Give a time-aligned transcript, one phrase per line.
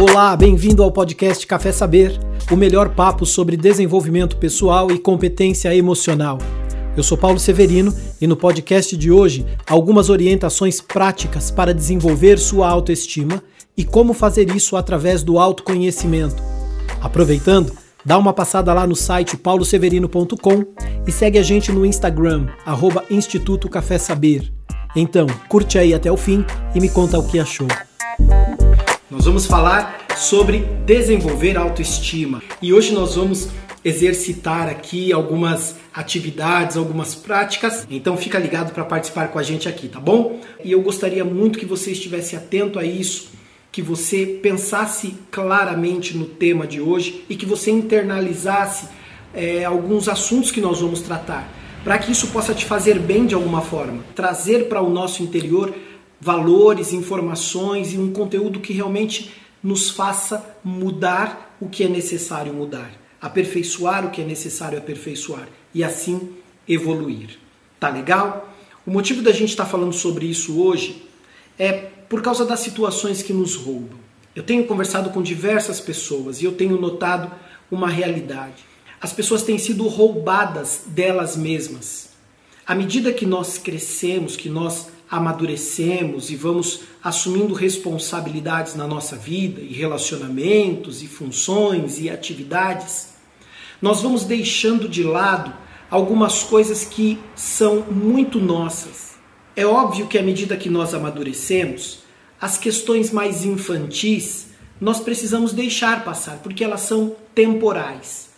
[0.00, 2.16] Olá, bem-vindo ao podcast Café Saber,
[2.52, 6.38] o melhor papo sobre desenvolvimento pessoal e competência emocional.
[6.96, 12.68] Eu sou Paulo Severino e no podcast de hoje algumas orientações práticas para desenvolver sua
[12.68, 13.42] autoestima
[13.76, 16.40] e como fazer isso através do autoconhecimento.
[17.00, 17.72] Aproveitando,
[18.04, 20.64] dá uma passada lá no site pauloseverino.com
[21.08, 24.52] e segue a gente no Instagram, arroba Instituto Café Saber.
[24.94, 27.66] Então, curte aí até o fim e me conta o que achou.
[29.10, 33.50] Nós vamos falar sobre desenvolver autoestima e hoje nós vamos
[33.84, 37.86] exercitar aqui algumas atividades, algumas práticas.
[37.90, 40.40] Então fica ligado para participar com a gente aqui, tá bom?
[40.62, 43.30] E eu gostaria muito que você estivesse atento a isso,
[43.70, 48.88] que você pensasse claramente no tema de hoje e que você internalizasse
[49.34, 51.48] é, alguns assuntos que nós vamos tratar,
[51.84, 55.72] para que isso possa te fazer bem de alguma forma, trazer para o nosso interior
[56.20, 59.30] valores, informações e um conteúdo que realmente
[59.68, 65.82] nos faça mudar o que é necessário mudar aperfeiçoar o que é necessário aperfeiçoar e
[65.82, 66.36] assim
[66.68, 67.38] evoluir.
[67.78, 68.54] Tá legal?
[68.86, 71.04] O motivo da gente estar tá falando sobre isso hoje
[71.58, 71.72] é
[72.08, 73.98] por causa das situações que nos roubam.
[74.34, 77.30] Eu tenho conversado com diversas pessoas e eu tenho notado
[77.70, 78.64] uma realidade.
[79.00, 82.10] As pessoas têm sido roubadas delas mesmas.
[82.66, 89.60] À medida que nós crescemos, que nós amadurecemos e vamos assumindo responsabilidades na nossa vida
[89.60, 93.14] e relacionamentos e funções e atividades,
[93.80, 95.52] nós vamos deixando de lado
[95.90, 99.16] algumas coisas que são muito nossas.
[99.56, 102.00] É óbvio que à medida que nós amadurecemos,
[102.40, 104.48] as questões mais infantis
[104.80, 108.28] nós precisamos deixar passar, porque elas são temporais.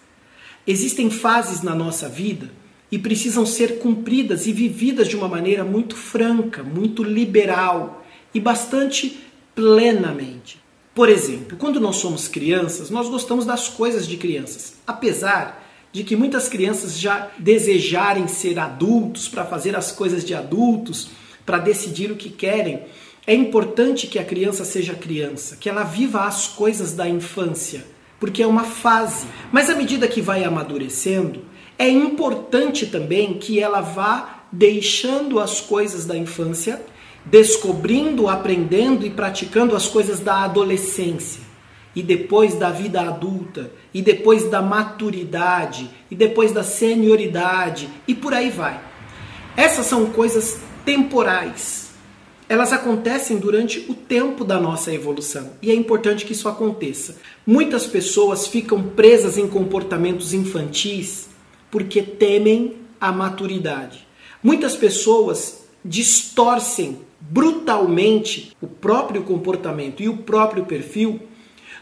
[0.66, 2.50] Existem fases na nossa vida
[2.90, 9.20] e precisam ser cumpridas e vividas de uma maneira muito franca, muito liberal e bastante
[9.54, 10.60] plenamente.
[10.94, 16.16] Por exemplo, quando nós somos crianças, nós gostamos das coisas de crianças, apesar de que
[16.16, 21.10] muitas crianças já desejarem ser adultos para fazer as coisas de adultos,
[21.44, 22.82] para decidir o que querem.
[23.26, 27.84] É importante que a criança seja criança, que ela viva as coisas da infância,
[28.18, 29.26] porque é uma fase.
[29.52, 31.44] Mas à medida que vai amadurecendo,
[31.80, 36.84] é importante também que ela vá deixando as coisas da infância,
[37.24, 41.40] descobrindo, aprendendo e praticando as coisas da adolescência,
[41.96, 48.34] e depois da vida adulta, e depois da maturidade, e depois da senioridade, e por
[48.34, 48.78] aí vai.
[49.56, 51.92] Essas são coisas temporais.
[52.46, 57.16] Elas acontecem durante o tempo da nossa evolução e é importante que isso aconteça.
[57.46, 61.29] Muitas pessoas ficam presas em comportamentos infantis
[61.70, 64.06] porque temem a maturidade.
[64.42, 71.20] Muitas pessoas distorcem brutalmente o próprio comportamento e o próprio perfil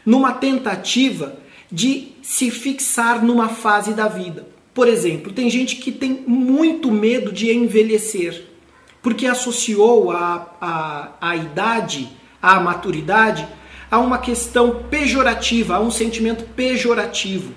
[0.05, 1.37] numa tentativa
[1.71, 4.47] de se fixar numa fase da vida.
[4.73, 8.45] Por exemplo, tem gente que tem muito medo de envelhecer,
[9.01, 12.09] porque associou a, a, a idade,
[12.41, 13.47] a maturidade,
[13.89, 17.53] a uma questão pejorativa, a um sentimento pejorativo.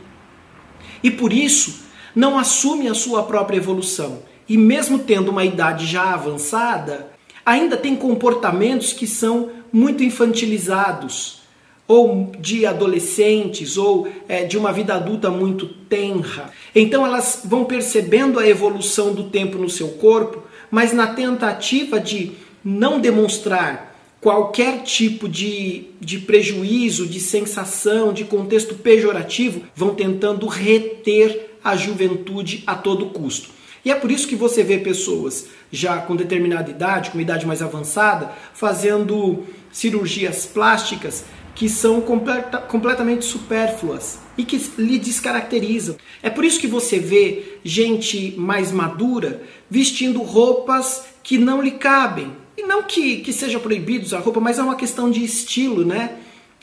[1.03, 1.82] E por isso
[2.15, 7.13] não assume a sua própria evolução e, mesmo tendo uma idade já avançada,
[7.45, 11.43] ainda tem comportamentos que são muito infantilizados,
[11.89, 16.51] ou de adolescentes, ou é, de uma vida adulta muito tenra.
[16.75, 22.33] Então elas vão percebendo a evolução do tempo no seu corpo, mas na tentativa de
[22.65, 31.52] não demonstrar qualquer tipo de, de prejuízo, de sensação, de contexto pejorativo, vão tentando reter
[31.63, 33.51] a juventude a todo custo.
[33.85, 37.63] E é por isso que você vê pessoas já com determinada idade, com idade mais
[37.63, 41.25] avançada, fazendo cirurgias plásticas
[41.55, 45.97] que são completa, completamente supérfluas e que lhe descaracterizam.
[46.23, 52.33] É por isso que você vê gente mais madura vestindo roupas que não lhe cabem.
[52.57, 56.19] E não que, que seja proibido usar roupa, mas é uma questão de estilo, né?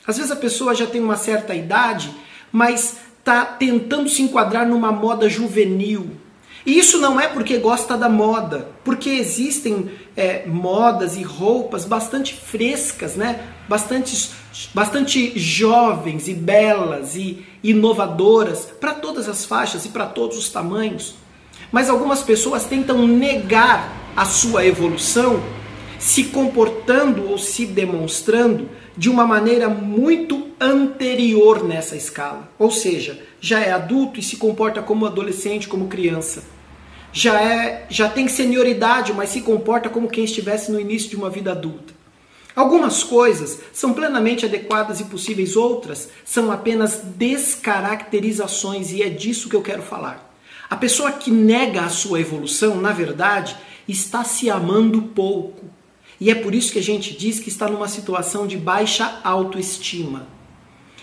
[0.06, 2.10] Às vezes a pessoa já tem uma certa idade,
[2.50, 6.10] mas está tentando se enquadrar numa moda juvenil.
[6.66, 12.34] E isso não é porque gosta da moda, porque existem é, modas e roupas bastante
[12.34, 13.40] frescas, né?
[13.70, 14.30] bastante,
[14.74, 21.14] bastante jovens e belas e inovadoras para todas as faixas e para todos os tamanhos.
[21.70, 25.40] Mas algumas pessoas tentam negar a sua evolução
[26.00, 32.50] se comportando ou se demonstrando de uma maneira muito anterior nessa escala.
[32.58, 36.42] Ou seja, já é adulto e se comporta como adolescente, como criança.
[37.12, 41.28] Já é, já tem senioridade, mas se comporta como quem estivesse no início de uma
[41.28, 41.92] vida adulta.
[42.56, 49.56] Algumas coisas são plenamente adequadas e possíveis, outras são apenas descaracterizações, e é disso que
[49.56, 50.34] eu quero falar.
[50.68, 53.56] A pessoa que nega a sua evolução, na verdade,
[53.86, 55.79] está se amando pouco.
[56.20, 60.26] E é por isso que a gente diz que está numa situação de baixa autoestima.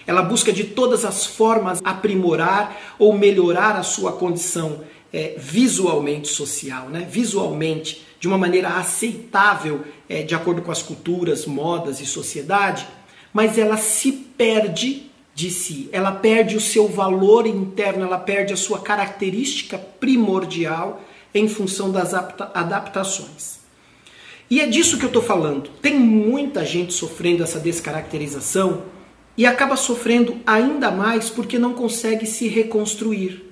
[0.06, 6.90] Ela busca de todas as formas aprimorar ou melhorar a sua condição é, visualmente social,
[6.90, 7.08] né?
[7.10, 12.88] visualmente, de uma maneira aceitável, é, de acordo com as culturas, modas e sociedade,
[13.34, 18.58] mas ela se perde de si, ela perde o seu valor interno, ela perde a
[18.58, 21.02] sua característica primordial
[21.34, 23.67] em função das adaptações.
[24.50, 25.70] E é disso que eu estou falando.
[25.82, 28.84] Tem muita gente sofrendo essa descaracterização
[29.36, 33.52] e acaba sofrendo ainda mais porque não consegue se reconstruir.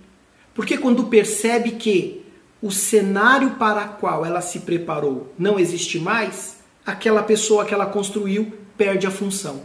[0.54, 2.24] Porque quando percebe que
[2.62, 7.86] o cenário para o qual ela se preparou não existe mais, aquela pessoa que ela
[7.86, 9.64] construiu perde a função.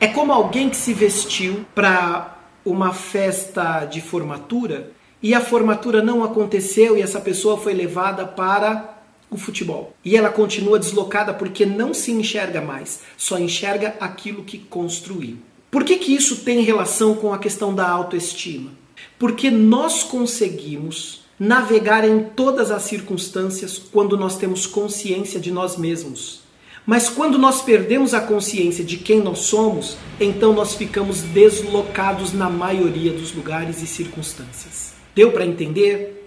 [0.00, 6.22] É como alguém que se vestiu para uma festa de formatura e a formatura não
[6.22, 8.97] aconteceu e essa pessoa foi levada para
[9.30, 9.94] o futebol.
[10.04, 15.36] E ela continua deslocada porque não se enxerga mais, só enxerga aquilo que construiu.
[15.70, 18.70] Por que, que isso tem relação com a questão da autoestima?
[19.18, 26.40] Porque nós conseguimos navegar em todas as circunstâncias quando nós temos consciência de nós mesmos.
[26.86, 32.48] Mas quando nós perdemos a consciência de quem nós somos, então nós ficamos deslocados na
[32.48, 34.94] maioria dos lugares e circunstâncias.
[35.14, 36.17] Deu para entender?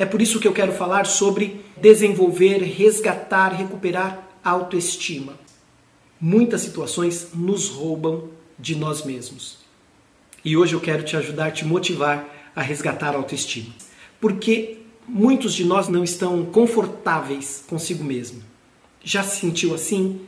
[0.00, 5.34] É por isso que eu quero falar sobre desenvolver, resgatar, recuperar autoestima.
[6.18, 9.58] Muitas situações nos roubam de nós mesmos.
[10.42, 13.74] E hoje eu quero te ajudar, te motivar a resgatar a autoestima.
[14.18, 18.42] Porque muitos de nós não estão confortáveis consigo mesmo.
[19.04, 20.22] Já se sentiu assim?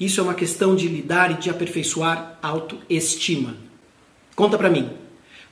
[0.00, 3.58] Isso é uma questão de lidar e de aperfeiçoar autoestima.
[4.34, 4.88] Conta pra mim.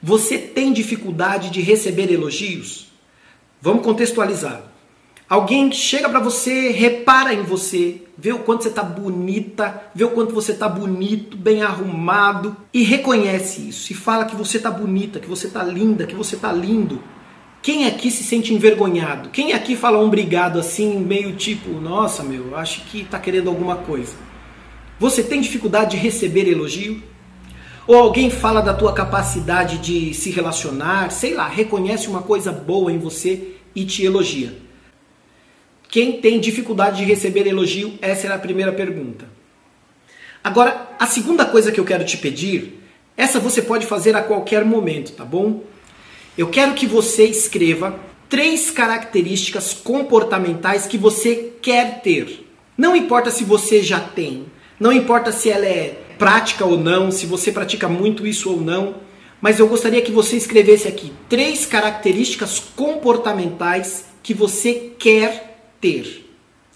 [0.02, 2.85] Você tem dificuldade de receber elogios?
[3.66, 4.62] Vamos contextualizar.
[5.28, 10.10] Alguém chega para você, repara em você, vê o quanto você está bonita, vê o
[10.10, 15.18] quanto você está bonito, bem arrumado e reconhece isso e fala que você está bonita,
[15.18, 17.02] que você está linda, que você está lindo.
[17.60, 19.30] Quem aqui se sente envergonhado?
[19.30, 23.78] Quem aqui fala um obrigado assim, meio tipo, nossa meu, acho que está querendo alguma
[23.78, 24.14] coisa?
[25.00, 27.02] Você tem dificuldade de receber elogio?
[27.84, 32.92] Ou alguém fala da tua capacidade de se relacionar, sei lá, reconhece uma coisa boa
[32.92, 34.56] em você e te elogia?
[35.88, 37.96] Quem tem dificuldade de receber elogio?
[38.02, 39.26] Essa era a primeira pergunta.
[40.42, 42.82] Agora, a segunda coisa que eu quero te pedir,
[43.16, 45.62] essa você pode fazer a qualquer momento, tá bom?
[46.36, 52.46] Eu quero que você escreva três características comportamentais que você quer ter.
[52.76, 54.46] Não importa se você já tem,
[54.78, 58.96] não importa se ela é prática ou não, se você pratica muito isso ou não,
[59.40, 66.30] mas eu gostaria que você escrevesse aqui três características comportamentais que você quer ter,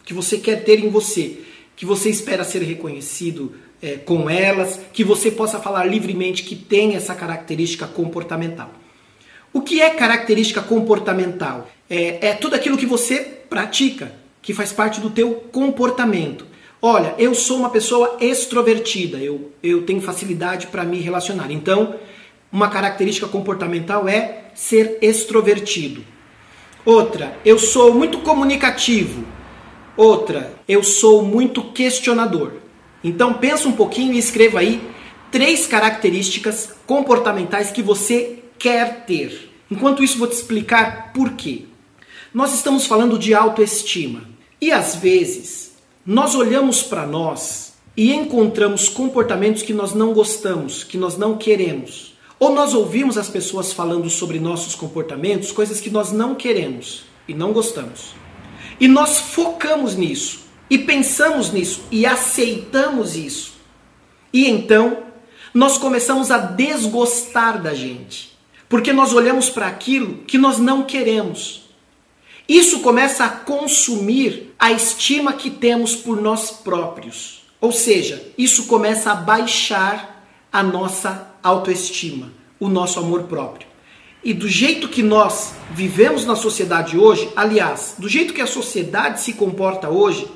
[0.04, 1.40] que você quer ter em você,
[1.74, 6.94] que você espera ser reconhecido é, com elas, que você possa falar livremente que tem
[6.94, 8.70] essa característica comportamental.
[9.52, 11.68] O que é característica comportamental?
[11.88, 13.18] É, é tudo aquilo que você
[13.48, 14.12] pratica,
[14.43, 16.46] que faz parte do teu comportamento.
[16.81, 21.50] Olha, eu sou uma pessoa extrovertida, eu, eu tenho facilidade para me relacionar.
[21.50, 21.96] Então,
[22.52, 26.04] uma característica comportamental é ser extrovertido.
[26.84, 29.24] Outra, eu sou muito comunicativo.
[29.96, 32.52] Outra, eu sou muito questionador.
[33.04, 34.80] Então pensa um pouquinho e escreva aí
[35.30, 39.50] três características comportamentais que você quer ter.
[39.70, 41.66] Enquanto isso, vou te explicar por quê.
[42.34, 44.22] Nós estamos falando de autoestima.
[44.60, 50.98] E às vezes, nós olhamos para nós e encontramos comportamentos que nós não gostamos, que
[50.98, 52.09] nós não queremos.
[52.41, 57.35] Ou nós ouvimos as pessoas falando sobre nossos comportamentos, coisas que nós não queremos e
[57.35, 58.15] não gostamos.
[58.81, 63.53] E nós focamos nisso, e pensamos nisso, e aceitamos isso.
[64.32, 65.03] E então,
[65.53, 68.35] nós começamos a desgostar da gente,
[68.70, 71.65] porque nós olhamos para aquilo que nós não queremos.
[72.49, 77.43] Isso começa a consumir a estima que temos por nós próprios.
[77.61, 83.67] Ou seja, isso começa a baixar a nossa autoestima, o nosso amor próprio.
[84.23, 89.20] E do jeito que nós vivemos na sociedade hoje, aliás, do jeito que a sociedade
[89.20, 90.29] se comporta hoje,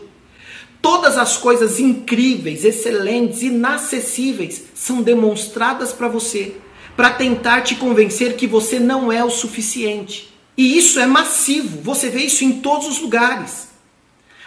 [0.80, 6.56] todas as coisas incríveis, excelentes, inacessíveis são demonstradas para você,
[6.96, 10.32] para tentar te convencer que você não é o suficiente.
[10.56, 13.68] E isso é massivo, você vê isso em todos os lugares.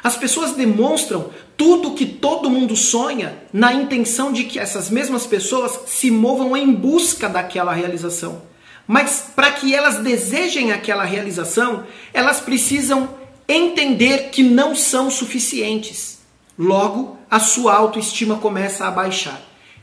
[0.03, 5.79] As pessoas demonstram tudo que todo mundo sonha na intenção de que essas mesmas pessoas
[5.87, 8.43] se movam em busca daquela realização.
[8.87, 11.83] Mas para que elas desejem aquela realização,
[12.13, 13.09] elas precisam
[13.49, 16.19] entender que não são suficientes.
[16.57, 19.41] Logo, a sua autoestima começa a baixar.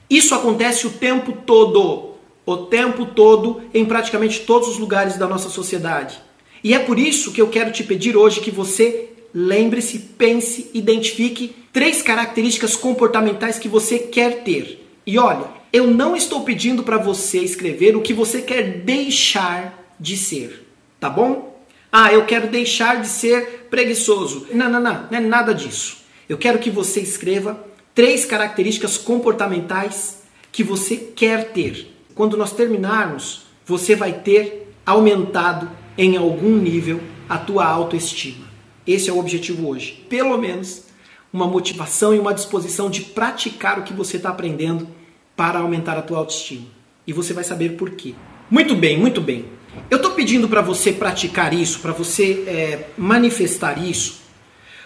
[0.09, 2.15] Isso acontece o tempo todo,
[2.47, 6.19] o tempo todo, em praticamente todos os lugares da nossa sociedade.
[6.63, 11.57] E é por isso que eu quero te pedir hoje que você lembre-se, pense, identifique
[11.73, 14.87] três características comportamentais que você quer ter.
[15.05, 20.17] E olha, eu não estou pedindo para você escrever o que você quer deixar de
[20.17, 20.69] ser,
[21.01, 21.53] tá bom?
[21.91, 24.47] Ah, eu quero deixar de ser preguiçoso.
[24.53, 25.99] Não, não, não, não é nada disso.
[26.29, 27.65] Eu quero que você escreva
[27.95, 31.93] três características comportamentais que você quer ter.
[32.15, 38.44] Quando nós terminarmos, você vai ter aumentado em algum nível a tua autoestima.
[38.87, 40.05] Esse é o objetivo hoje.
[40.09, 40.85] Pelo menos
[41.33, 44.87] uma motivação e uma disposição de praticar o que você está aprendendo
[45.35, 46.67] para aumentar a tua autoestima.
[47.07, 48.15] E você vai saber por quê.
[48.51, 49.47] Muito bem, muito bem.
[49.91, 54.21] Eu estou pedindo para você praticar isso, para você é, manifestar isso,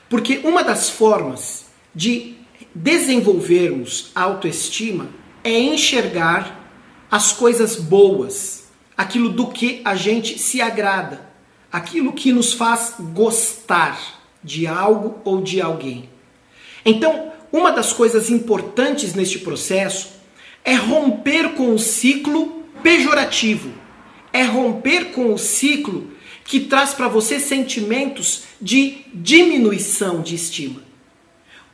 [0.09, 2.35] porque uma das formas de
[2.75, 5.09] desenvolvermos a autoestima
[5.45, 6.73] é enxergar
[7.11, 11.28] as coisas boas, aquilo do que a gente se agrada,
[11.71, 13.99] aquilo que nos faz gostar
[14.43, 16.09] de algo ou de alguém.
[16.85, 20.11] Então, uma das coisas importantes neste processo
[20.65, 23.71] é romper com o ciclo pejorativo,
[24.33, 26.13] é romper com o ciclo
[26.45, 30.83] que traz para você sentimentos de diminuição de estima.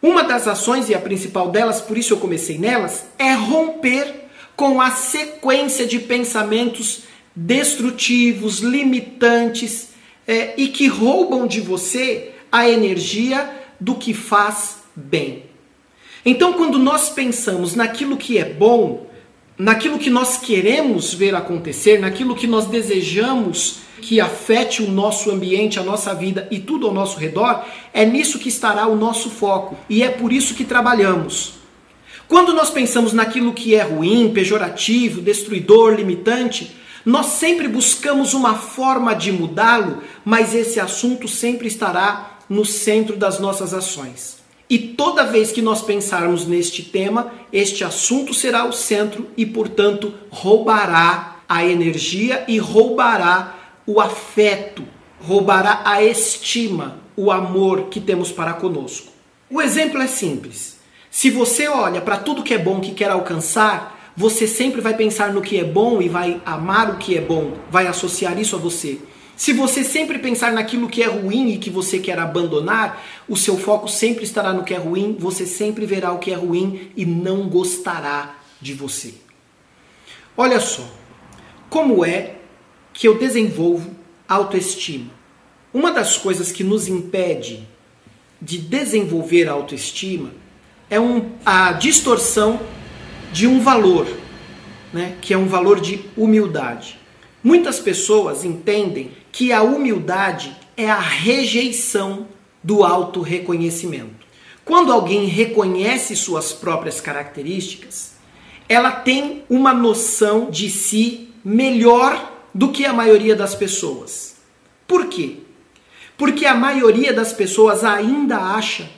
[0.03, 4.81] Uma das ações, e a principal delas, por isso eu comecei nelas, é romper com
[4.81, 9.91] a sequência de pensamentos destrutivos, limitantes
[10.27, 13.51] é, e que roubam de você a energia
[13.81, 15.45] do que faz bem.
[16.25, 19.07] Então, quando nós pensamos naquilo que é bom,
[19.59, 25.79] naquilo que nós queremos ver acontecer, naquilo que nós desejamos que afete o nosso ambiente,
[25.79, 29.77] a nossa vida e tudo ao nosso redor, é nisso que estará o nosso foco
[29.89, 31.55] e é por isso que trabalhamos.
[32.27, 36.75] Quando nós pensamos naquilo que é ruim, pejorativo, destruidor, limitante,
[37.05, 43.39] nós sempre buscamos uma forma de mudá-lo, mas esse assunto sempre estará no centro das
[43.39, 44.43] nossas ações.
[44.69, 50.15] E toda vez que nós pensarmos neste tema, este assunto será o centro e, portanto,
[50.31, 53.55] roubará a energia e roubará
[53.87, 54.83] o afeto,
[55.21, 59.13] roubará a estima, o amor que temos para conosco.
[59.51, 60.79] O exemplo é simples.
[61.11, 65.33] Se você olha para tudo que é bom que quer alcançar, você sempre vai pensar
[65.33, 68.59] no que é bom e vai amar o que é bom, vai associar isso a
[68.59, 68.99] você.
[69.37, 73.59] Se você sempre pensar naquilo que é ruim e que você quer abandonar, o seu
[73.59, 77.05] foco sempre estará no que é ruim, você sempre verá o que é ruim e
[77.05, 79.15] não gostará de você.
[80.37, 80.89] Olha só,
[81.69, 82.37] como é
[82.93, 83.91] que eu desenvolvo
[84.29, 85.11] autoestima?
[85.73, 87.67] Uma das coisas que nos impede
[88.41, 90.31] de desenvolver autoestima
[90.89, 92.61] é um, a distorção
[93.35, 94.07] de um valor,
[94.93, 97.01] né, que é um valor de humildade.
[97.43, 102.29] Muitas pessoas entendem que a humildade é a rejeição
[102.63, 104.25] do auto-reconhecimento.
[104.65, 108.13] Quando alguém reconhece suas próprias características,
[108.69, 114.37] ela tem uma noção de si melhor do que a maioria das pessoas.
[114.87, 115.39] Por quê?
[116.17, 118.89] Porque a maioria das pessoas ainda acha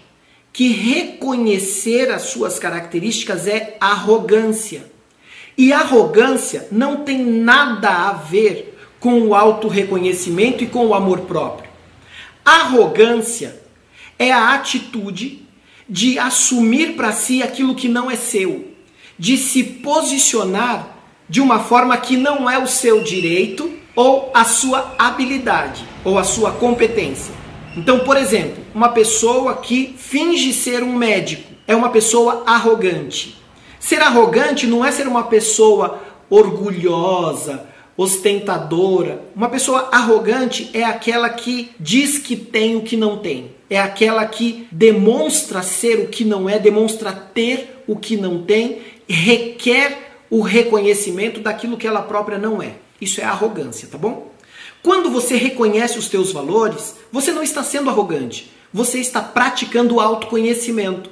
[0.57, 4.91] que reconhecer as suas características é arrogância.
[5.55, 11.69] E arrogância não tem nada a ver com o autorreconhecimento e com o amor próprio.
[12.43, 13.61] Arrogância
[14.19, 15.47] é a atitude
[15.87, 18.71] de assumir para si aquilo que não é seu,
[19.19, 20.97] de se posicionar
[21.29, 26.25] de uma forma que não é o seu direito ou a sua habilidade ou a
[26.25, 27.46] sua competência.
[27.77, 33.37] Então, por exemplo, uma pessoa que finge ser um médico é uma pessoa arrogante.
[33.79, 37.67] Ser arrogante não é ser uma pessoa orgulhosa,
[37.97, 39.23] ostentadora.
[39.35, 43.53] Uma pessoa arrogante é aquela que diz que tem o que não tem.
[43.69, 48.79] É aquela que demonstra ser o que não é, demonstra ter o que não tem,
[49.09, 52.73] requer o reconhecimento daquilo que ela própria não é.
[53.01, 54.36] Isso é arrogância, tá bom?
[54.87, 60.01] Quando você reconhece os teus valores, você não está sendo arrogante, você está praticando o
[60.01, 61.11] autoconhecimento.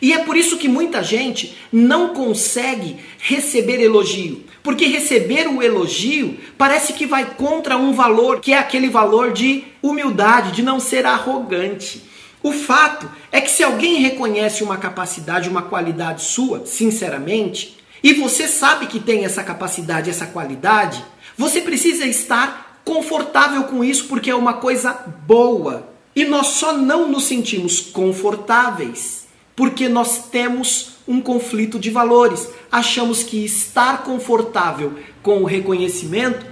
[0.00, 4.44] E é por isso que muita gente não consegue receber elogio.
[4.62, 9.64] Porque receber o elogio parece que vai contra um valor, que é aquele valor de
[9.82, 12.04] humildade, de não ser arrogante.
[12.40, 18.46] O fato é que se alguém reconhece uma capacidade, uma qualidade sua, sinceramente, e você
[18.46, 21.04] sabe que tem essa capacidade, essa qualidade,
[21.36, 24.94] você precisa estar confortável com isso porque é uma coisa
[25.26, 25.92] boa.
[26.16, 32.48] E nós só não nos sentimos confortáveis porque nós temos um conflito de valores.
[32.72, 36.46] Achamos que estar confortável com o reconhecimento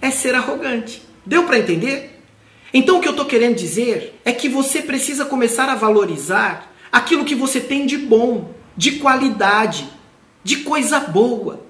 [0.00, 1.02] é ser arrogante.
[1.26, 2.22] Deu para entender?
[2.72, 7.26] Então o que eu estou querendo dizer é que você precisa começar a valorizar aquilo
[7.26, 9.86] que você tem de bom, de qualidade,
[10.42, 11.60] de coisa boa.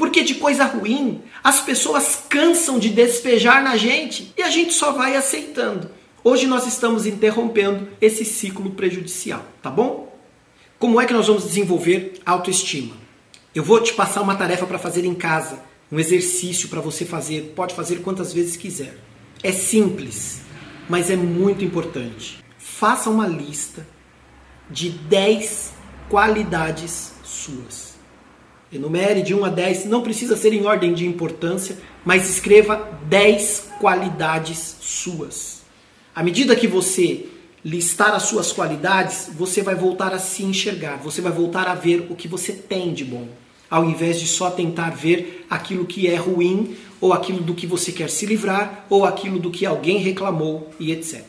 [0.00, 4.92] Porque de coisa ruim as pessoas cansam de despejar na gente e a gente só
[4.92, 5.90] vai aceitando.
[6.24, 10.10] Hoje nós estamos interrompendo esse ciclo prejudicial, tá bom?
[10.78, 12.96] Como é que nós vamos desenvolver autoestima?
[13.54, 17.52] Eu vou te passar uma tarefa para fazer em casa, um exercício para você fazer,
[17.54, 18.96] pode fazer quantas vezes quiser.
[19.42, 20.40] É simples,
[20.88, 22.42] mas é muito importante.
[22.56, 23.86] Faça uma lista
[24.70, 25.74] de 10
[26.08, 27.89] qualidades suas.
[28.72, 33.70] Enumere de 1 a 10, não precisa ser em ordem de importância, mas escreva 10
[33.80, 35.62] qualidades suas.
[36.14, 37.26] À medida que você
[37.64, 42.06] listar as suas qualidades, você vai voltar a se enxergar, você vai voltar a ver
[42.10, 43.28] o que você tem de bom,
[43.68, 47.90] ao invés de só tentar ver aquilo que é ruim ou aquilo do que você
[47.90, 51.24] quer se livrar, ou aquilo do que alguém reclamou e etc.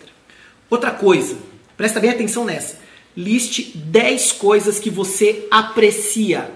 [0.70, 1.38] Outra coisa,
[1.78, 2.80] presta bem atenção nessa.
[3.16, 6.52] Liste 10 coisas que você aprecia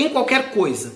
[0.00, 0.94] em qualquer coisa.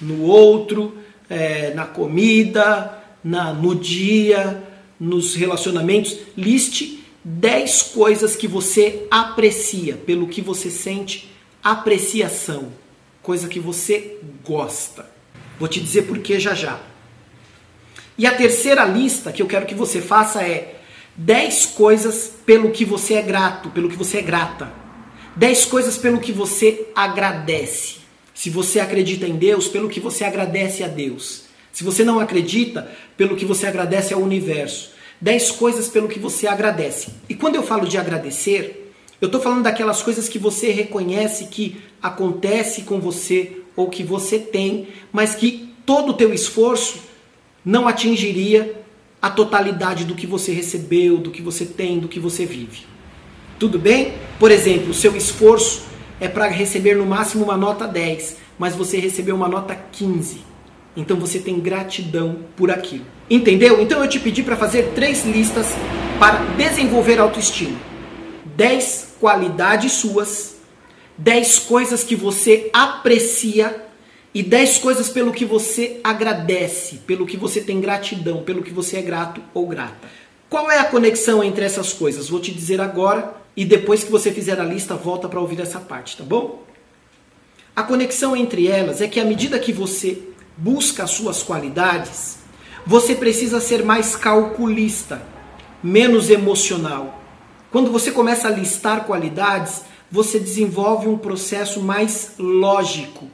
[0.00, 0.96] No outro,
[1.28, 4.62] é, na comida, na, no dia,
[4.98, 6.16] nos relacionamentos.
[6.36, 11.30] Liste 10 coisas que você aprecia, pelo que você sente
[11.62, 12.72] apreciação,
[13.22, 15.08] coisa que você gosta.
[15.58, 16.80] Vou te dizer por que já já.
[18.16, 20.80] E a terceira lista que eu quero que você faça é
[21.16, 24.72] 10 coisas pelo que você é grato, pelo que você é grata.
[25.36, 27.99] 10 coisas pelo que você agradece.
[28.40, 31.42] Se você acredita em Deus, pelo que você agradece a Deus.
[31.70, 34.92] Se você não acredita, pelo que você agradece ao universo.
[35.20, 37.08] 10 coisas pelo que você agradece.
[37.28, 41.82] E quando eu falo de agradecer, eu estou falando daquelas coisas que você reconhece que
[42.02, 46.98] acontece com você ou que você tem, mas que todo o teu esforço
[47.62, 48.74] não atingiria
[49.20, 52.86] a totalidade do que você recebeu, do que você tem, do que você vive.
[53.58, 54.14] Tudo bem?
[54.38, 55.89] Por exemplo, o seu esforço
[56.20, 60.42] é para receber no máximo uma nota 10, mas você recebeu uma nota 15.
[60.96, 63.06] Então você tem gratidão por aquilo.
[63.28, 63.80] Entendeu?
[63.80, 65.68] Então eu te pedi para fazer três listas
[66.18, 67.78] para desenvolver autoestima.
[68.56, 70.56] 10 qualidades suas,
[71.16, 73.86] 10 coisas que você aprecia
[74.34, 78.98] e 10 coisas pelo que você agradece, pelo que você tem gratidão, pelo que você
[78.98, 80.08] é grato ou grata.
[80.48, 82.28] Qual é a conexão entre essas coisas?
[82.28, 85.80] Vou te dizer agora e depois que você fizer a lista, volta para ouvir essa
[85.80, 86.64] parte, tá bom?
[87.74, 90.22] A conexão entre elas é que à medida que você
[90.56, 92.38] busca as suas qualidades,
[92.86, 95.22] você precisa ser mais calculista,
[95.82, 97.22] menos emocional.
[97.70, 103.28] Quando você começa a listar qualidades, você desenvolve um processo mais lógico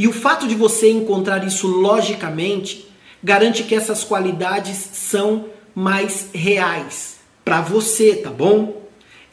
[0.00, 2.88] e o fato de você encontrar isso logicamente
[3.22, 8.79] garante que essas qualidades são mais reais para você, tá bom?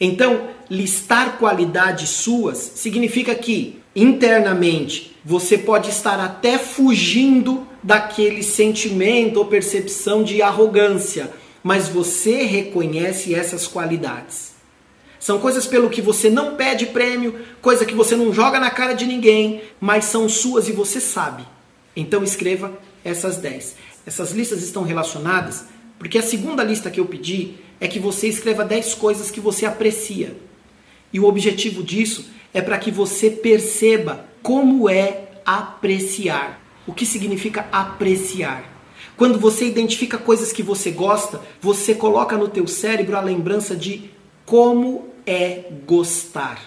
[0.00, 9.46] Então, listar qualidades suas significa que internamente você pode estar até fugindo daquele sentimento ou
[9.46, 11.30] percepção de arrogância,
[11.62, 14.52] mas você reconhece essas qualidades.
[15.18, 18.92] São coisas pelo que você não pede prêmio, coisa que você não joga na cara
[18.92, 21.44] de ninguém, mas são suas e você sabe.
[21.96, 22.72] Então escreva
[23.04, 23.74] essas 10.
[24.06, 25.64] Essas listas estão relacionadas
[25.98, 29.66] porque a segunda lista que eu pedi é que você escreva 10 coisas que você
[29.66, 30.36] aprecia.
[31.12, 36.60] E o objetivo disso é para que você perceba como é apreciar.
[36.86, 38.78] O que significa apreciar?
[39.16, 44.10] Quando você identifica coisas que você gosta, você coloca no teu cérebro a lembrança de
[44.46, 46.60] como é gostar.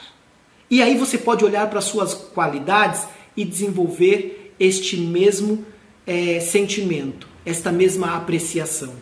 [0.70, 5.66] E aí você pode olhar para suas qualidades e desenvolver este mesmo
[6.06, 8.94] é, sentimento, esta mesma apreciação.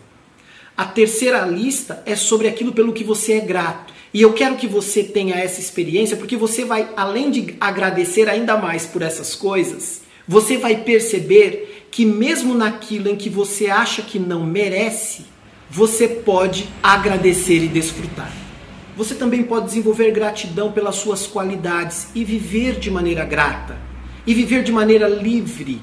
[0.79, 3.93] A terceira lista é sobre aquilo pelo que você é grato.
[4.13, 8.55] E eu quero que você tenha essa experiência porque você vai, além de agradecer ainda
[8.55, 14.17] mais por essas coisas, você vai perceber que mesmo naquilo em que você acha que
[14.17, 15.25] não merece,
[15.69, 18.31] você pode agradecer e desfrutar.
[18.95, 23.77] Você também pode desenvolver gratidão pelas suas qualidades e viver de maneira grata,
[24.25, 25.81] e viver de maneira livre,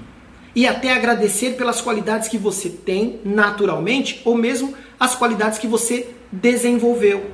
[0.55, 6.09] e até agradecer pelas qualidades que você tem naturalmente, ou mesmo as qualidades que você
[6.31, 7.31] desenvolveu.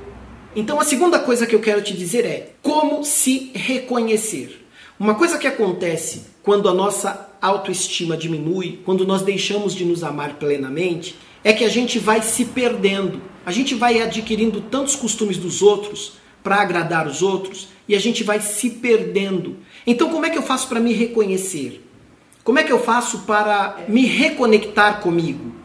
[0.55, 4.65] Então a segunda coisa que eu quero te dizer é como se reconhecer.
[4.99, 10.35] Uma coisa que acontece quando a nossa autoestima diminui, quando nós deixamos de nos amar
[10.35, 13.21] plenamente, é que a gente vai se perdendo.
[13.45, 18.23] A gente vai adquirindo tantos costumes dos outros para agradar os outros e a gente
[18.23, 19.57] vai se perdendo.
[19.85, 21.83] Então, como é que eu faço para me reconhecer?
[22.43, 25.62] Como é que eu faço para me reconectar comigo?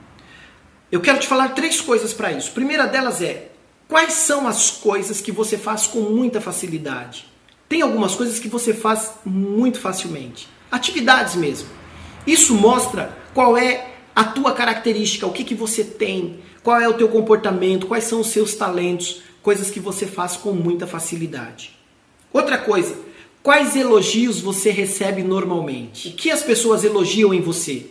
[0.90, 2.52] Eu quero te falar três coisas para isso.
[2.52, 3.50] Primeira delas é:
[3.86, 7.26] quais são as coisas que você faz com muita facilidade?
[7.68, 10.48] Tem algumas coisas que você faz muito facilmente.
[10.70, 11.68] Atividades mesmo.
[12.26, 16.94] Isso mostra qual é a tua característica, o que, que você tem, qual é o
[16.94, 21.78] teu comportamento, quais são os seus talentos, coisas que você faz com muita facilidade.
[22.32, 22.98] Outra coisa,
[23.42, 26.08] quais elogios você recebe normalmente?
[26.08, 27.86] O que as pessoas elogiam em você?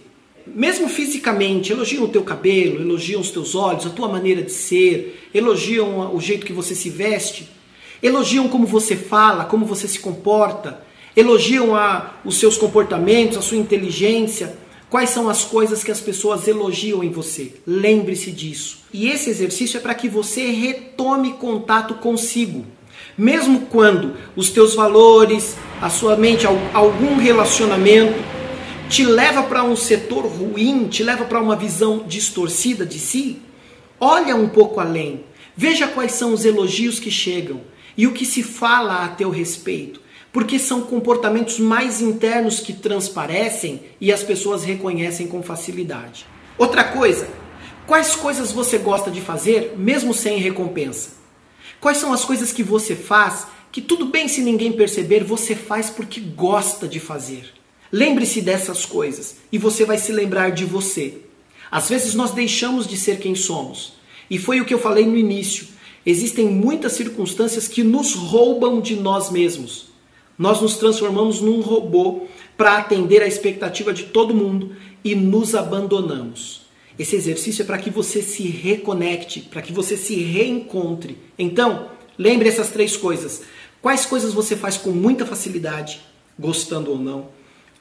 [0.56, 5.30] Mesmo fisicamente, elogiam o teu cabelo, elogiam os teus olhos, a tua maneira de ser,
[5.34, 7.50] elogiam o jeito que você se veste,
[8.02, 10.82] elogiam como você fala, como você se comporta,
[11.16, 14.58] elogiam a, os seus comportamentos, a sua inteligência.
[14.90, 17.54] Quais são as coisas que as pessoas elogiam em você?
[17.66, 18.80] Lembre-se disso.
[18.94, 22.66] E esse exercício é para que você retome contato consigo.
[23.18, 28.37] Mesmo quando os teus valores, a sua mente, algum relacionamento
[28.90, 33.42] te leva para um setor ruim, te leva para uma visão distorcida de si,
[34.00, 35.26] olha um pouco além.
[35.56, 37.62] Veja quais são os elogios que chegam
[37.98, 43.82] e o que se fala a teu respeito porque são comportamentos mais internos que transparecem
[44.00, 46.28] e as pessoas reconhecem com facilidade.
[46.60, 47.28] Outra coisa,
[47.88, 51.14] quais coisas você gosta de fazer mesmo sem recompensa?
[51.80, 55.90] Quais são as coisas que você faz que tudo bem se ninguém perceber, você faz
[55.90, 57.57] porque gosta de fazer?
[57.92, 61.20] Lembre-se dessas coisas e você vai se lembrar de você.
[61.72, 63.94] Às vezes nós deixamos de ser quem somos.
[64.30, 65.68] E foi o que eu falei no início.
[66.06, 69.88] Existem muitas circunstâncias que nos roubam de nós mesmos.
[70.38, 76.62] Nós nos transformamos num robô para atender a expectativa de todo mundo e nos abandonamos.
[76.98, 81.18] Esse exercício é para que você se reconecte, para que você se reencontre.
[81.38, 83.44] Então, lembre essas três coisas.
[83.82, 86.02] Quais coisas você faz com muita facilidade,
[86.38, 87.30] gostando ou não?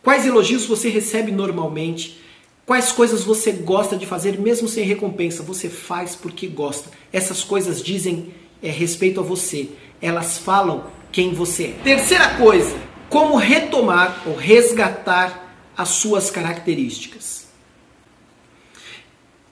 [0.06, 2.20] Quais elogios você recebe normalmente?
[2.64, 5.42] Quais coisas você gosta de fazer mesmo sem recompensa?
[5.42, 6.90] Você faz porque gosta.
[7.12, 9.68] Essas coisas dizem é, respeito a você.
[10.00, 11.82] Elas falam quem você é.
[11.82, 12.76] Terceira coisa,
[13.10, 17.48] como retomar ou resgatar as suas características.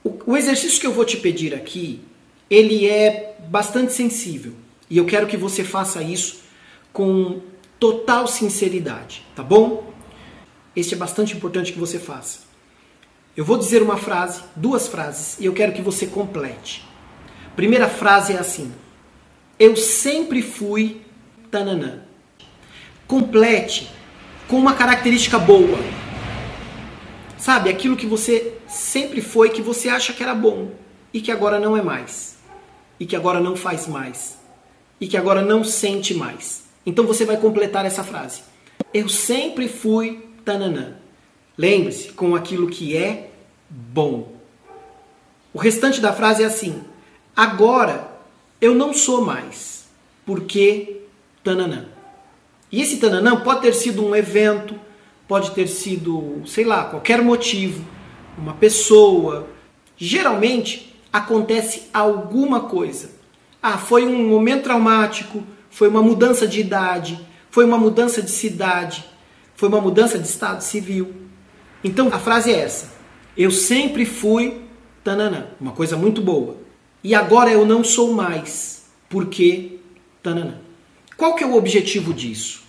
[0.05, 2.01] O, exercício que eu vou te pedir aqui,
[2.49, 4.53] ele é bastante sensível
[4.88, 6.43] e eu quero que você faça isso
[6.93, 7.40] com
[7.81, 9.93] total sinceridade, tá bom?
[10.74, 12.40] Este é bastante importante que você faça.
[13.37, 16.84] Eu vou dizer uma frase, duas frases, e eu quero que você complete.
[17.56, 18.72] Primeira frase é assim:
[19.58, 21.02] Eu sempre fui
[21.50, 22.02] tananã.
[23.06, 23.90] Complete
[24.48, 25.78] com uma característica boa.
[27.38, 30.70] Sabe, aquilo que você sempre foi, que você acha que era bom
[31.12, 32.38] e que agora não é mais.
[32.98, 34.38] E que agora não faz mais.
[35.00, 36.64] E que agora não sente mais.
[36.87, 38.42] Então você vai completar essa frase.
[38.92, 40.94] Eu sempre fui tananã.
[41.57, 43.30] Lembre-se, com aquilo que é
[43.68, 44.33] bom.
[45.52, 46.83] O restante da frase é assim:
[47.35, 48.11] agora
[48.61, 49.88] eu não sou mais,
[50.26, 51.02] porque
[51.42, 51.87] tananã.
[52.70, 54.74] E esse tananã pode ter sido um evento,
[55.28, 57.85] pode ter sido, sei lá, qualquer motivo,
[58.37, 59.48] uma pessoa.
[59.96, 63.12] Geralmente acontece alguma coisa.
[63.62, 67.18] Ah, foi um momento traumático, foi uma mudança de idade,
[67.50, 69.04] foi uma mudança de cidade,
[69.64, 71.14] foi uma mudança de estado civil.
[71.83, 72.92] Então a frase é essa:
[73.35, 74.61] Eu sempre fui
[75.03, 76.59] tananã, uma coisa muito boa.
[77.03, 79.79] E agora eu não sou mais, porque
[80.22, 80.59] tananã.
[81.16, 82.62] Qual que é o objetivo disso?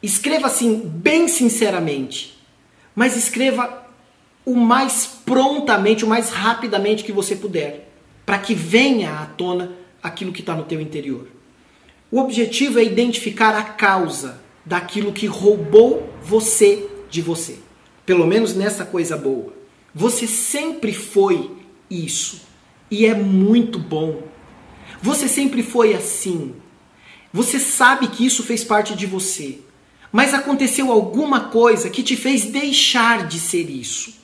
[0.00, 2.38] Escreva assim, bem sinceramente,
[2.94, 3.84] mas escreva
[4.44, 7.90] o mais prontamente, o mais rapidamente que você puder,
[8.24, 11.26] para que venha à tona aquilo que está no teu interior.
[12.12, 17.58] O objetivo é identificar a causa daquilo que roubou você de você.
[18.04, 19.54] Pelo menos nessa coisa boa.
[19.94, 21.50] Você sempre foi
[21.90, 22.42] isso.
[22.90, 24.22] E é muito bom.
[25.00, 26.54] Você sempre foi assim.
[27.32, 29.58] Você sabe que isso fez parte de você,
[30.10, 34.14] mas aconteceu alguma coisa que te fez deixar de ser isso.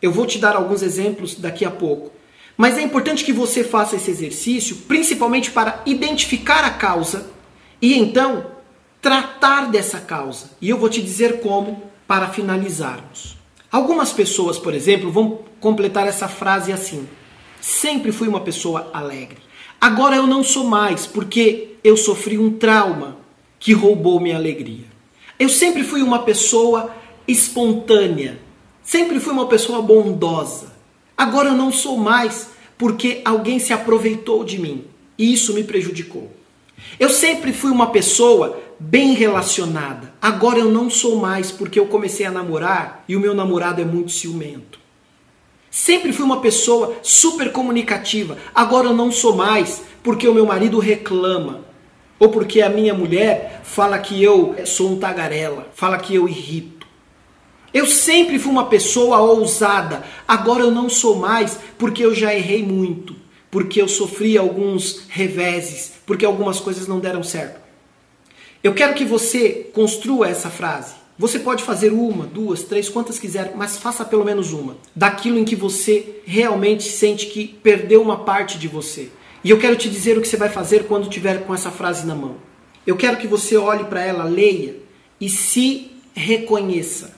[0.00, 2.12] Eu vou te dar alguns exemplos daqui a pouco.
[2.56, 7.30] Mas é importante que você faça esse exercício, principalmente para identificar a causa
[7.80, 8.57] e então
[9.00, 10.50] tratar dessa causa.
[10.60, 13.36] E eu vou te dizer como para finalizarmos.
[13.70, 17.06] Algumas pessoas, por exemplo, vão completar essa frase assim:
[17.60, 19.38] Sempre fui uma pessoa alegre.
[19.80, 23.18] Agora eu não sou mais porque eu sofri um trauma
[23.58, 24.86] que roubou minha alegria.
[25.38, 26.94] Eu sempre fui uma pessoa
[27.26, 28.40] espontânea,
[28.82, 30.72] sempre fui uma pessoa bondosa.
[31.16, 34.84] Agora eu não sou mais porque alguém se aproveitou de mim
[35.16, 36.32] e isso me prejudicou.
[36.98, 40.12] Eu sempre fui uma pessoa bem relacionada.
[40.20, 43.84] Agora eu não sou mais porque eu comecei a namorar e o meu namorado é
[43.84, 44.78] muito ciumento.
[45.70, 48.38] Sempre fui uma pessoa super comunicativa.
[48.54, 51.66] Agora eu não sou mais porque o meu marido reclama.
[52.18, 56.86] Ou porque a minha mulher fala que eu sou um tagarela, fala que eu irrito.
[57.72, 60.04] Eu sempre fui uma pessoa ousada.
[60.26, 63.14] Agora eu não sou mais porque eu já errei muito,
[63.50, 67.60] porque eu sofri alguns reveses, porque algumas coisas não deram certo.
[68.64, 70.94] Eu quero que você construa essa frase.
[71.18, 74.78] Você pode fazer uma, duas, três, quantas quiser, mas faça pelo menos uma.
[74.96, 79.10] Daquilo em que você realmente sente que perdeu uma parte de você.
[79.44, 82.06] E eu quero te dizer o que você vai fazer quando tiver com essa frase
[82.06, 82.36] na mão.
[82.86, 84.76] Eu quero que você olhe para ela, leia
[85.20, 87.14] e se reconheça.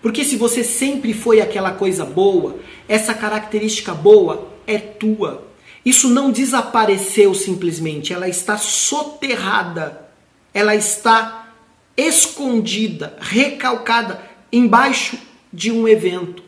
[0.00, 5.49] Porque se você sempre foi aquela coisa boa, essa característica boa é tua.
[5.84, 10.10] Isso não desapareceu simplesmente, ela está soterrada
[10.52, 11.52] ela está
[11.96, 15.18] escondida, recalcada embaixo
[15.52, 16.42] de um evento.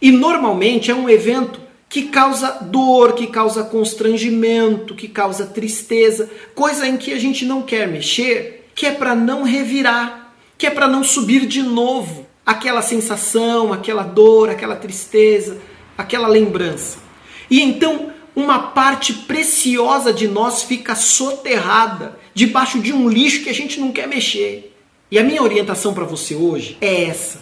[0.00, 6.86] E normalmente é um evento que causa dor, que causa constrangimento, que causa tristeza, coisa
[6.86, 10.86] em que a gente não quer mexer, que é para não revirar, que é para
[10.86, 15.58] não subir de novo aquela sensação, aquela dor, aquela tristeza,
[15.96, 16.98] aquela lembrança.
[17.50, 23.54] E então uma parte preciosa de nós fica soterrada debaixo de um lixo que a
[23.54, 24.72] gente não quer mexer.
[25.10, 27.40] E a minha orientação para você hoje é essa.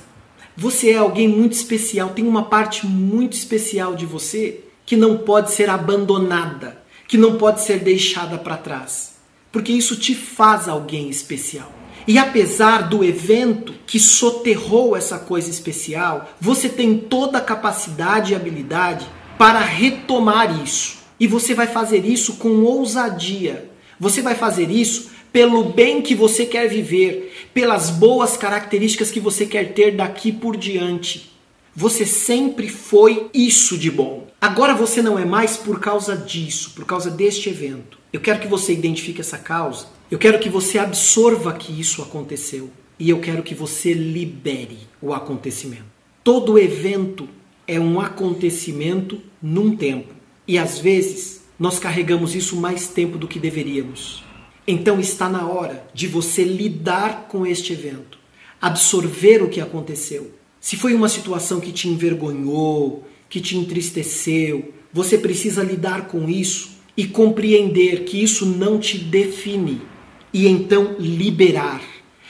[0.56, 5.52] Você é alguém muito especial, tem uma parte muito especial de você que não pode
[5.52, 9.16] ser abandonada, que não pode ser deixada para trás,
[9.52, 11.70] porque isso te faz alguém especial.
[12.08, 18.36] E apesar do evento que soterrou essa coisa especial, você tem toda a capacidade e
[18.36, 19.06] habilidade
[19.38, 20.98] para retomar isso.
[21.18, 23.70] E você vai fazer isso com ousadia.
[23.98, 29.46] Você vai fazer isso pelo bem que você quer viver, pelas boas características que você
[29.46, 31.30] quer ter daqui por diante.
[31.74, 34.26] Você sempre foi isso de bom.
[34.40, 37.98] Agora você não é mais por causa disso, por causa deste evento.
[38.12, 39.86] Eu quero que você identifique essa causa.
[40.10, 42.70] Eu quero que você absorva que isso aconteceu.
[42.98, 45.84] E eu quero que você libere o acontecimento.
[46.24, 47.28] Todo evento
[47.66, 50.14] é um acontecimento num tempo.
[50.46, 54.24] E às vezes nós carregamos isso mais tempo do que deveríamos.
[54.66, 58.18] Então está na hora de você lidar com este evento,
[58.60, 60.32] absorver o que aconteceu.
[60.60, 66.76] Se foi uma situação que te envergonhou, que te entristeceu, você precisa lidar com isso
[66.96, 69.80] e compreender que isso não te define
[70.32, 71.82] e então liberar.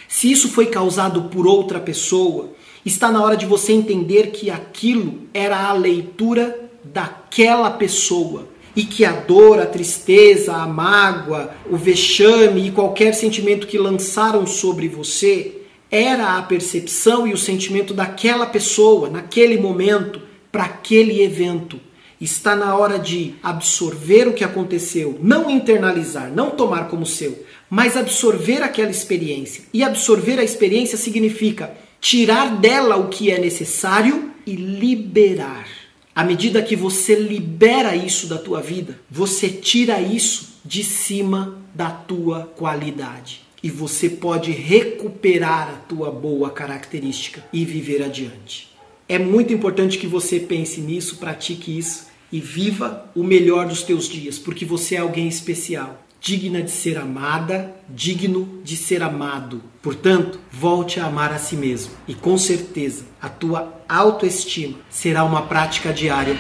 [0.09, 2.53] Se isso foi causado por outra pessoa,
[2.87, 8.46] Está na hora de você entender que aquilo era a leitura daquela pessoa
[8.77, 14.46] e que a dor, a tristeza, a mágoa, o vexame e qualquer sentimento que lançaram
[14.46, 20.22] sobre você era a percepção e o sentimento daquela pessoa naquele momento
[20.53, 21.81] para aquele evento.
[22.20, 27.96] Está na hora de absorver o que aconteceu, não internalizar, não tomar como seu, mas
[27.96, 29.64] absorver aquela experiência.
[29.75, 35.66] E absorver a experiência significa tirar dela o que é necessário e liberar.
[36.14, 41.90] À medida que você libera isso da tua vida, você tira isso de cima da
[41.90, 48.69] tua qualidade e você pode recuperar a tua boa característica e viver adiante.
[49.09, 54.09] É muito importante que você pense nisso, pratique isso e viva o melhor dos teus
[54.09, 59.62] dias, porque você é alguém especial digna de ser amada, digno de ser amado.
[59.83, 65.42] Portanto, volte a amar a si mesmo e com certeza a tua autoestima será uma
[65.42, 66.37] prática diária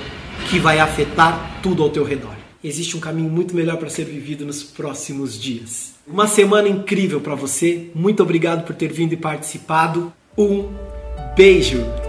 [0.50, 2.34] que vai afetar tudo ao teu redor.
[2.62, 5.94] Existe um caminho muito melhor para ser vivido nos próximos dias.
[6.06, 7.90] Uma semana incrível para você.
[7.94, 10.12] Muito obrigado por ter vindo e participado.
[10.36, 10.68] Um
[11.36, 12.05] beijo.